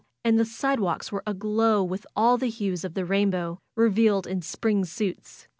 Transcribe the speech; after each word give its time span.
And 0.25 0.39
the 0.39 0.45
sidewalks 0.45 1.11
were 1.11 1.21
aglow 1.27 1.83
with 1.83 2.07
all 2.15 2.35
the 2.39 2.49
hues 2.49 2.83
of 2.83 2.95
the 2.95 3.05
rain 3.05 3.29
bow, 3.29 3.59
revealed 3.75 4.25
in 4.25 4.41
spring 4.41 4.83
suits. 4.83 5.47